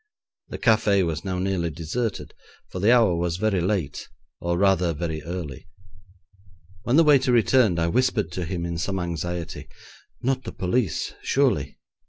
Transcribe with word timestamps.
The 0.47 0.57
café 0.57 1.05
was 1.05 1.23
now 1.23 1.37
nearly 1.37 1.69
deserted, 1.69 2.33
for 2.71 2.79
the 2.79 2.91
hour 2.91 3.13
was 3.15 3.37
very 3.37 3.61
late, 3.61 4.09
or, 4.39 4.57
rather, 4.57 4.95
very 4.95 5.21
early. 5.21 5.67
When 6.81 6.95
the 6.95 7.03
waiter 7.03 7.31
returned 7.31 7.77
I 7.79 7.85
whispered 7.85 8.31
to 8.31 8.45
him 8.45 8.65
in 8.65 8.79
some 8.79 8.97
anxiety, 8.97 9.69
'Not 10.19 10.43
the 10.43 10.53
police, 10.53 11.13
surely?' 11.21 11.77